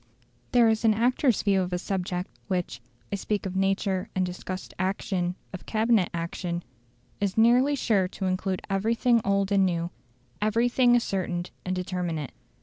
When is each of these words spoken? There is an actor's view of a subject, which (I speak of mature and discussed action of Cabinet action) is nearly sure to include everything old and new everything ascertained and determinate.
There 0.51 0.67
is 0.67 0.83
an 0.83 0.95
actor's 0.95 1.43
view 1.43 1.61
of 1.61 1.71
a 1.71 1.77
subject, 1.77 2.31
which 2.47 2.81
(I 3.11 3.15
speak 3.17 3.45
of 3.45 3.55
mature 3.55 4.09
and 4.15 4.25
discussed 4.25 4.73
action 4.79 5.35
of 5.53 5.67
Cabinet 5.67 6.09
action) 6.11 6.63
is 7.19 7.37
nearly 7.37 7.75
sure 7.75 8.07
to 8.07 8.25
include 8.25 8.65
everything 8.67 9.21
old 9.23 9.51
and 9.51 9.63
new 9.63 9.91
everything 10.41 10.95
ascertained 10.95 11.51
and 11.63 11.75
determinate. 11.75 12.31